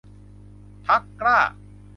[0.87, 1.37] พรรคกล้า